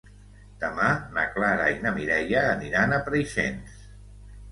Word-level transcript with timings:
Demà 0.61 0.85
na 1.17 1.25
Clara 1.35 1.67
i 1.73 1.75
na 1.83 1.91
Mireia 1.97 2.41
aniran 2.55 2.95
a 2.95 2.99
Preixens. 3.11 3.77